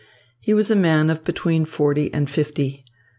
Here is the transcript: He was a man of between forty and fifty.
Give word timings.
He 0.39 0.55
was 0.55 0.71
a 0.71 0.75
man 0.75 1.11
of 1.11 1.23
between 1.23 1.63
forty 1.63 2.11
and 2.11 2.27
fifty. 2.27 2.85